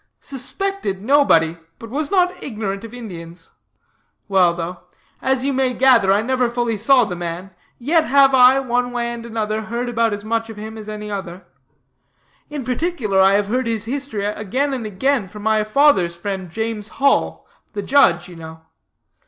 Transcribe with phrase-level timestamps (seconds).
[0.19, 3.51] Suspected nobody, but was not ignorant of Indians.
[4.27, 4.79] Well: though,
[5.21, 9.13] as you may gather, I never fully saw the man, yet, have I, one way
[9.13, 11.45] and another, heard about as much of him as any other;
[12.49, 16.87] in particular, have I heard his history again and again from my father's friend, James
[16.97, 18.61] Hall, the judge, you know.